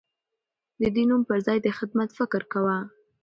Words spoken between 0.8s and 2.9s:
د نوم پر ځای د خدمت فکر کاوه.